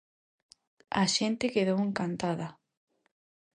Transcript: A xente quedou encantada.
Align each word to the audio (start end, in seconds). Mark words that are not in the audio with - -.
A 1.01 1.03
xente 1.15 1.53
quedou 1.55 1.79
encantada. 1.87 2.47